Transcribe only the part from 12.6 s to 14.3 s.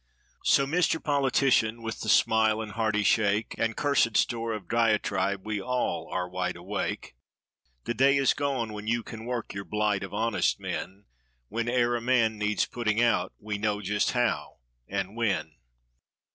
putting out we know just